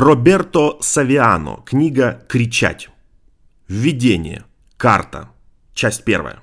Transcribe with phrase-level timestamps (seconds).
[0.00, 1.58] Роберто Савиано.
[1.66, 2.88] Книга «Кричать».
[3.68, 4.44] Введение.
[4.78, 5.28] Карта.
[5.74, 6.38] Часть первая.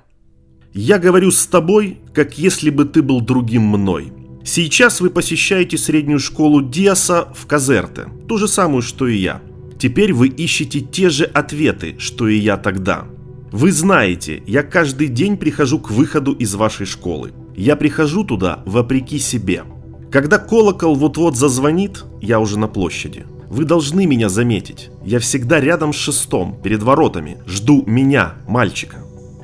[0.72, 4.12] Я говорю с тобой, как если бы ты был другим мной.
[4.44, 9.42] Сейчас вы посещаете среднюю школу Диаса в Казерте, ту же самую, что и я.
[9.76, 13.06] Теперь вы ищете те же ответы, что и я тогда.
[13.50, 17.32] Вы знаете, я каждый день прихожу к выходу из вашей школы.
[17.56, 19.64] Я прихожу туда вопреки себе.
[20.12, 23.26] Когда колокол вот-вот зазвонит, я уже на площади.
[23.50, 24.90] Вы должны меня заметить.
[25.04, 27.38] Я всегда рядом с шестом, перед воротами.
[27.46, 28.98] Жду меня, мальчика.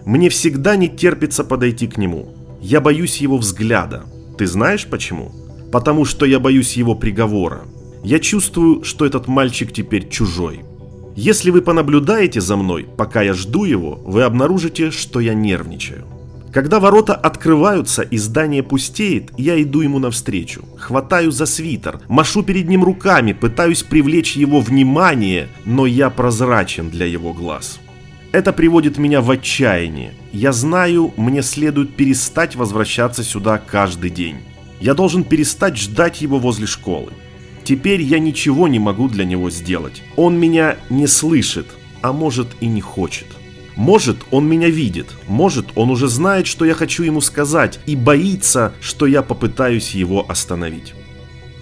[0.04, 2.34] Мне всегда не терпится подойти к нему.
[2.60, 4.04] Я боюсь его взгляда.
[4.36, 5.32] Ты знаешь почему?
[5.72, 7.62] Потому что я боюсь его приговора.
[8.02, 10.60] Я чувствую, что этот мальчик теперь чужой.
[11.16, 16.04] Если вы понаблюдаете за мной, пока я жду его, вы обнаружите, что я нервничаю.
[16.54, 22.68] Когда ворота открываются и здание пустеет, я иду ему навстречу, хватаю за свитер, машу перед
[22.68, 27.80] ним руками, пытаюсь привлечь его внимание, но я прозрачен для его глаз.
[28.30, 30.12] Это приводит меня в отчаяние.
[30.32, 34.36] Я знаю, мне следует перестать возвращаться сюда каждый день.
[34.80, 37.10] Я должен перестать ждать его возле школы.
[37.64, 40.04] Теперь я ничего не могу для него сделать.
[40.14, 41.66] Он меня не слышит,
[42.00, 43.26] а может и не хочет.
[43.76, 48.72] Может, он меня видит, может, он уже знает, что я хочу ему сказать, и боится,
[48.80, 50.94] что я попытаюсь его остановить.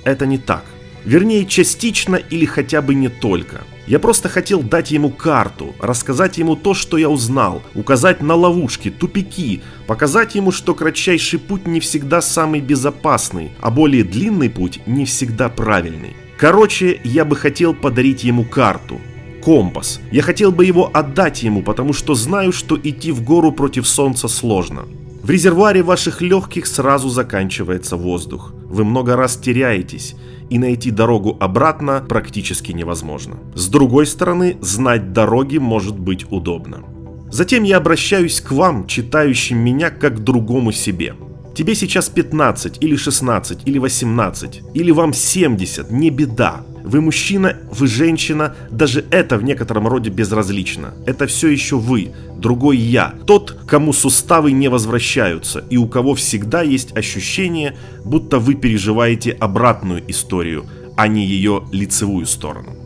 [0.04, 0.64] Это не так.
[1.04, 3.62] Вернее, частично или хотя бы не только.
[3.86, 8.90] Я просто хотел дать ему карту, рассказать ему то, что я узнал, указать на ловушки,
[8.90, 15.04] тупики, показать ему, что кратчайший путь не всегда самый безопасный, а более длинный путь не
[15.04, 16.14] всегда правильный.
[16.36, 19.00] Короче, я бы хотел подарить ему карту,
[19.42, 20.00] компас.
[20.12, 24.28] Я хотел бы его отдать ему, потому что знаю, что идти в гору против солнца
[24.28, 24.82] сложно.
[25.22, 28.52] В резервуаре ваших легких сразу заканчивается воздух.
[28.64, 30.16] Вы много раз теряетесь,
[30.50, 33.36] и найти дорогу обратно практически невозможно.
[33.54, 36.80] С другой стороны, знать дороги может быть удобно.
[37.30, 41.14] Затем я обращаюсь к вам, читающим меня, как к другому себе.
[41.54, 46.62] Тебе сейчас 15 или 16 или 18 или вам 70, не беда.
[46.84, 50.94] Вы мужчина, вы женщина, даже это в некотором роде безразлично.
[51.06, 56.62] Это все еще вы, другой я, тот, кому суставы не возвращаются и у кого всегда
[56.62, 60.66] есть ощущение, будто вы переживаете обратную историю,
[60.96, 62.76] а не ее лицевую сторону.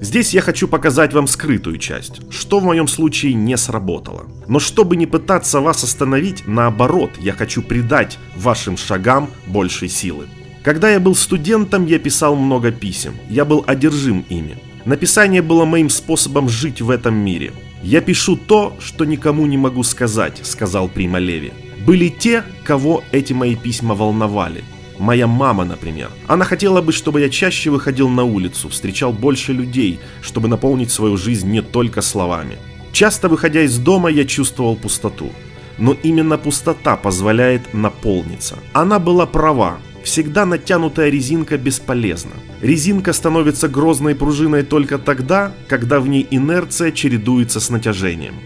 [0.00, 4.26] Здесь я хочу показать вам скрытую часть, что в моем случае не сработало.
[4.46, 10.26] Но чтобы не пытаться вас остановить, наоборот, я хочу придать вашим шагам большей силы.
[10.68, 13.14] Когда я был студентом, я писал много писем.
[13.30, 14.58] Я был одержим ими.
[14.84, 17.52] Написание было моим способом жить в этом мире.
[17.82, 21.54] «Я пишу то, что никому не могу сказать»,— сказал Прима Леви.
[21.86, 24.62] Были те, кого эти мои письма волновали.
[24.98, 26.10] Моя мама, например.
[26.26, 31.16] Она хотела бы, чтобы я чаще выходил на улицу, встречал больше людей, чтобы наполнить свою
[31.16, 32.58] жизнь не только словами.
[32.92, 35.30] Часто выходя из дома, я чувствовал пустоту.
[35.78, 38.58] Но именно пустота позволяет наполниться.
[38.74, 39.78] Она была права,
[40.08, 42.32] Всегда натянутая резинка бесполезна.
[42.62, 48.36] Резинка становится грозной пружиной только тогда, когда в ней инерция чередуется с натяжением.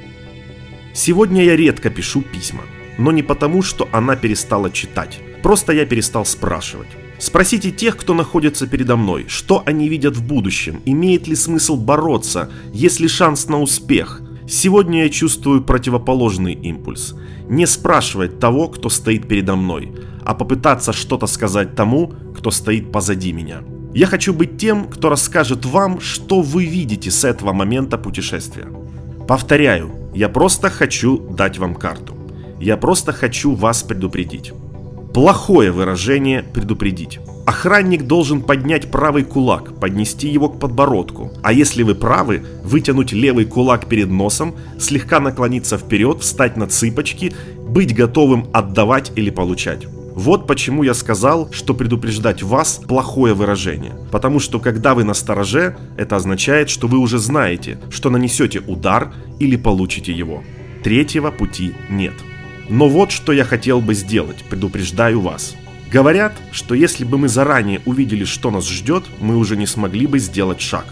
[0.93, 2.63] Сегодня я редко пишу письма,
[2.99, 5.21] но не потому, что она перестала читать.
[5.45, 6.89] Просто я перестал спрашивать.
[7.21, 12.51] Спросите тех, кто находится передо мной, что они видят в будущем, имеет ли смысл бороться,
[12.73, 14.21] есть ли шанс на успех.
[14.49, 17.15] Сегодня я чувствую противоположный импульс.
[17.49, 19.93] Не спрашивать того, кто стоит передо мной,
[20.25, 23.63] а попытаться что-то сказать тому, кто стоит позади меня.
[23.95, 28.69] Я хочу быть тем, кто расскажет вам, что вы видите с этого момента путешествия.
[29.29, 32.17] Повторяю, я просто хочу дать вам карту.
[32.61, 34.53] Я просто хочу вас предупредить.
[35.15, 37.21] Плохое выражение «предупредить».
[37.45, 43.45] Охранник должен поднять правый кулак, поднести его к подбородку, а если вы правы, вытянуть левый
[43.45, 47.35] кулак перед носом, слегка наклониться вперед, встать на цыпочки,
[47.69, 49.87] быть готовым отдавать или получать.
[50.15, 53.93] Вот почему я сказал, что предупреждать вас– плохое выражение.
[54.11, 59.13] Потому что когда вы на стороже, это означает, что вы уже знаете, что нанесете удар
[59.41, 60.43] или получите его.
[60.83, 62.15] Третьего пути нет.
[62.69, 65.57] Но вот что я хотел бы сделать, предупреждаю вас.
[65.91, 70.19] Говорят, что если бы мы заранее увидели, что нас ждет, мы уже не смогли бы
[70.19, 70.87] сделать шаг.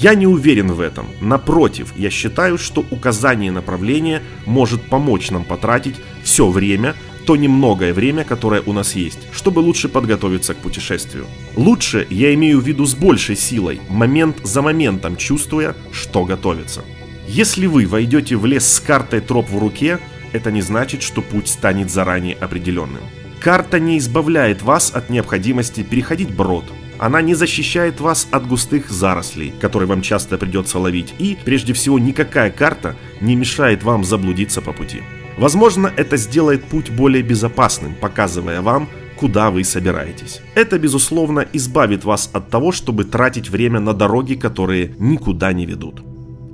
[0.00, 1.06] Я не уверен в этом.
[1.20, 8.24] Напротив, я считаю, что указание направления может помочь нам потратить все время, то немногое время,
[8.24, 11.26] которое у нас есть, чтобы лучше подготовиться к путешествию.
[11.54, 16.82] Лучше я имею в виду с большей силой, момент за моментом чувствуя, что готовится.
[17.28, 20.00] Если вы войдете в лес с картой троп в руке,
[20.32, 23.02] это не значит, что путь станет заранее определенным.
[23.40, 26.64] Карта не избавляет вас от необходимости переходить брод.
[26.98, 31.12] Она не защищает вас от густых зарослей, которые вам часто придется ловить.
[31.18, 35.02] И, прежде всего, никакая карта не мешает вам заблудиться по пути.
[35.36, 40.40] Возможно, это сделает путь более безопасным, показывая вам, куда вы собираетесь.
[40.54, 46.02] Это, безусловно, избавит вас от того, чтобы тратить время на дороги, которые никуда не ведут.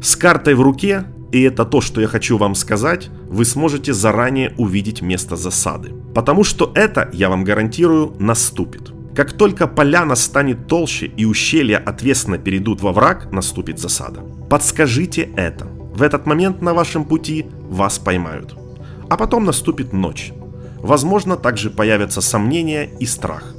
[0.03, 4.55] С картой в руке, и это то, что я хочу вам сказать, вы сможете заранее
[4.57, 5.93] увидеть место засады.
[6.15, 8.93] Потому что это, я вам гарантирую, наступит.
[9.15, 14.21] Как только поляна станет толще и ущелья отвесно перейдут во враг, наступит засада.
[14.49, 15.67] Подскажите это.
[15.67, 18.57] В этот момент на вашем пути вас поймают.
[19.11, 20.33] А потом наступит ночь.
[20.77, 23.55] Возможно, также появятся сомнения и страх.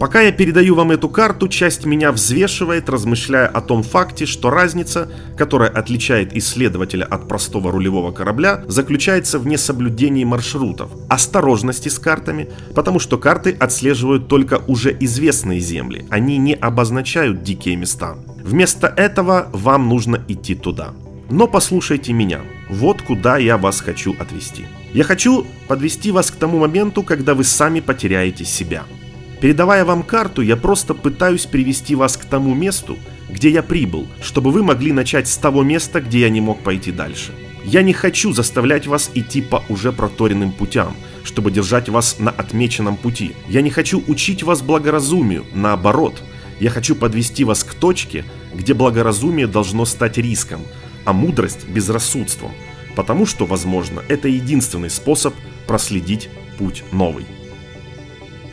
[0.00, 5.12] Пока я передаю вам эту карту, часть меня взвешивает, размышляя о том факте, что разница,
[5.36, 12.98] которая отличает исследователя от простого рулевого корабля, заключается в несоблюдении маршрутов, осторожности с картами, потому
[12.98, 18.16] что карты отслеживают только уже известные земли, они не обозначают дикие места.
[18.42, 20.94] Вместо этого вам нужно идти туда.
[21.28, 24.64] Но послушайте меня, вот куда я вас хочу отвести.
[24.94, 28.84] Я хочу подвести вас к тому моменту, когда вы сами потеряете себя–
[29.40, 32.98] Передавая вам карту, я просто пытаюсь привести вас к тому месту,
[33.30, 36.92] где я прибыл, чтобы вы могли начать с того места, где я не мог пойти
[36.92, 37.32] дальше.
[37.64, 40.94] Я не хочу заставлять вас идти по уже проторенным путям,
[41.24, 43.32] чтобы держать вас на отмеченном пути.
[43.48, 46.22] Я не хочу учить вас благоразумию, наоборот.
[46.58, 50.62] Я хочу подвести вас к точке, где благоразумие должно стать риском,
[51.06, 52.52] а мудрость– безрассудством,
[52.94, 55.34] потому что, возможно, это единственный способ
[55.66, 56.28] проследить
[56.58, 57.24] путь новый.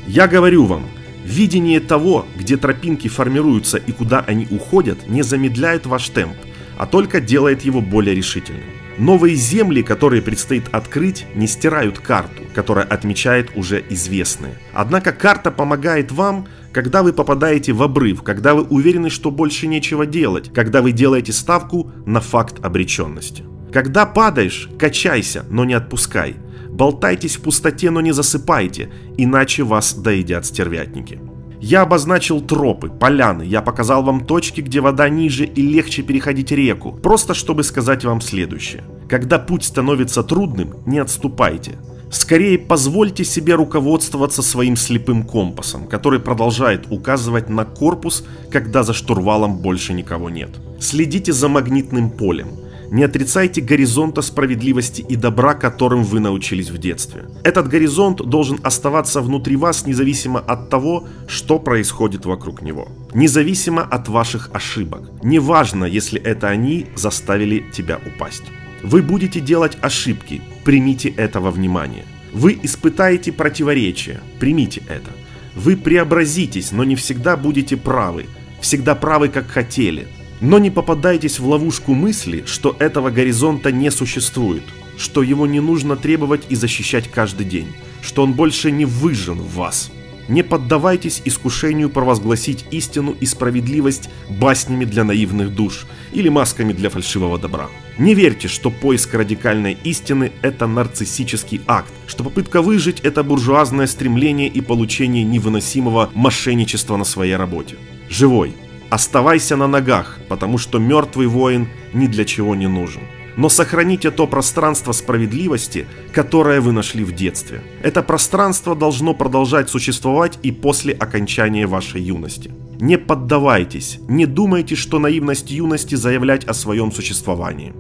[0.07, 0.86] Я говорю вам,
[1.25, 6.38] видение того, где тропинки формируются и куда они уходят, не замедляет ваш темп,
[6.77, 8.63] а только делает его более решительным.
[8.98, 14.57] Новые земли, которые предстоит открыть, не стирают карту, которая отмечает уже известные.
[14.74, 20.06] Однако карта помогает вам, когда вы попадаете в обрыв, когда вы уверены, что больше нечего
[20.06, 23.44] делать, когда вы делаете ставку на факт обреченности.
[23.77, 26.38] Когда падаешь, качайся, но не отпускай.
[26.68, 31.19] Болтайтесь в пустоте, но не засыпайте, иначе вас доедят стервятники.
[31.62, 36.91] Я обозначил тропы, поляны, я показал вам точки, где вода ниже и легче переходить реку,
[36.91, 38.83] просто чтобы сказать вам следующее.
[39.07, 41.75] Когда путь становится трудным, не отступайте.
[42.09, 49.59] Скорее позвольте себе руководствоваться своим слепым компасом, который продолжает указывать на корпус, когда за штурвалом
[49.59, 50.50] больше никого нет.
[50.80, 52.47] Следите за магнитным полем.
[52.91, 57.25] Не отрицайте горизонта справедливости и добра, которым вы научились в детстве.
[57.43, 62.87] Этот горизонт должен оставаться внутри вас независимо от того, что происходит вокруг него.
[63.13, 65.09] Независимо от ваших ошибок.
[65.23, 68.43] Неважно, если это они заставили тебя упасть.
[68.83, 72.05] Вы будете делать ошибки, примите этого внимания.
[72.33, 75.11] Вы испытаете противоречия, примите это.
[75.55, 78.25] Вы преобразитесь, но не всегда будете правы.
[78.61, 80.07] Всегда правы, как хотели.
[80.39, 84.63] Но не попадайтесь в ловушку мысли, что этого горизонта не существует,
[84.97, 87.67] что его не нужно требовать и защищать каждый день,
[88.01, 89.91] что он больше не выжжен в вас.
[90.27, 97.39] Не поддавайтесь искушению провозгласить истину и справедливость баснями для наивных душ или масками для фальшивого
[97.39, 97.69] добра.
[97.97, 104.49] Не верьте, что поиск радикальной истины– это нарциссический акт, что попытка выжить– это буржуазное стремление
[104.49, 107.77] и получение невыносимого мошенничества на своей работе.
[108.09, 108.53] Живой,
[108.89, 113.01] Оставайся на ногах, потому что мертвый воин ни для чего не нужен.
[113.35, 117.61] Но сохраните то пространство справедливости, которое вы нашли в детстве.
[117.83, 122.51] Это пространство должно продолжать существовать и после окончания вашей юности.
[122.79, 127.73] Не поддавайтесь, не думайте, что наивность юности заявлять о своем существовании.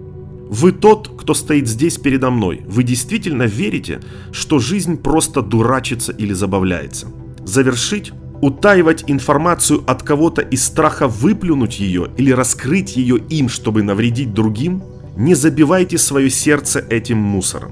[0.49, 2.61] Вы тот, кто стоит здесь передо мной.
[2.67, 3.99] Вы действительно верите,
[4.31, 7.07] что жизнь просто дурачится или забавляется.
[7.43, 8.11] Завершить
[8.41, 14.83] Утаивать информацию от кого-то из страха выплюнуть ее или раскрыть ее им, чтобы навредить другим?
[15.15, 17.71] Не забивайте свое сердце этим мусором.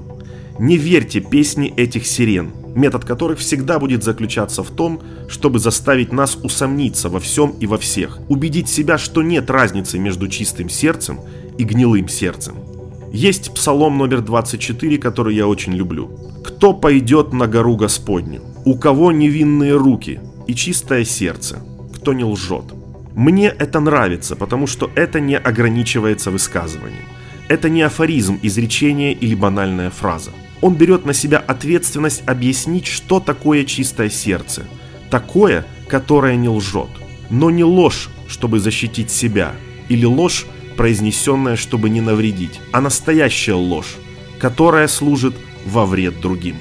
[0.58, 6.36] Не верьте песни этих сирен, метод которых всегда будет заключаться в том, чтобы заставить нас
[6.42, 11.20] усомниться во всем и во всех, убедить себя, что нет разницы между чистым сердцем
[11.58, 12.56] и гнилым сердцем.
[13.12, 16.10] Есть псалом номер 24, который я очень люблю.
[16.44, 18.42] «Кто пойдет на гору Господню?
[18.64, 20.20] У кого невинные руки?
[20.46, 21.60] И чистое сердце,
[21.94, 22.64] кто не лжет.
[23.14, 27.04] Мне это нравится, потому что это не ограничивается высказыванием.
[27.48, 30.32] Это не афоризм, изречение или банальная фраза.
[30.60, 34.64] Он берет на себя ответственность объяснить, что такое чистое сердце.
[35.10, 36.90] Такое, которое не лжет.
[37.30, 39.54] Но не ложь, чтобы защитить себя,
[39.88, 43.96] или ложь, произнесенная, чтобы не навредить, а настоящая ложь,
[44.38, 45.34] которая служит
[45.64, 46.56] во вред другим.